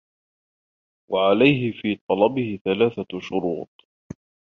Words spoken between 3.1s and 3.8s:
شُرُوطٍ